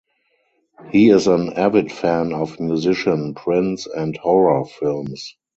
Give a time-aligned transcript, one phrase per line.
[0.91, 5.35] He is an avid fan of musician Prince and horror films.